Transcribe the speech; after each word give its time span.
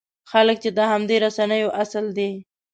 خلک 0.31 0.57
چې 0.63 0.69
د 0.77 0.79
همدې 0.91 1.15
رسنیو 1.25 1.75
اصل 1.83 2.05
دی. 2.17 2.31